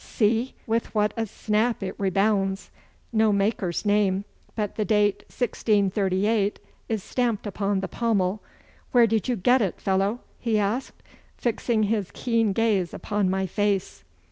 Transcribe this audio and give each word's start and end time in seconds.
'See, 0.03 0.55
with 0.65 0.95
what 0.95 1.13
a 1.15 1.27
snap 1.27 1.83
it 1.83 1.93
rebounds! 1.99 2.71
No 3.13 3.31
maker's 3.31 3.85
name, 3.85 4.25
but 4.55 4.75
the 4.75 4.83
date 4.83 5.17
1638 5.27 6.57
is 6.89 7.03
stamped 7.03 7.45
upon 7.45 7.81
the 7.81 7.87
pommel. 7.87 8.41
Where 8.93 9.05
did 9.05 9.27
you 9.27 9.35
get 9.35 9.61
it, 9.61 9.79
fellow?' 9.79 10.21
he 10.39 10.57
asked, 10.57 11.03
fixing 11.37 11.83
his 11.83 12.09
keen 12.15 12.51
gaze 12.51 12.95
upon 12.95 13.29
my 13.29 13.45
face. 13.45 14.03